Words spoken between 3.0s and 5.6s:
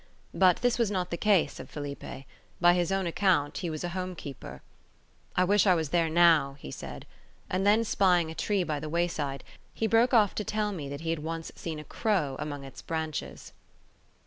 account, he was a home keeper; "I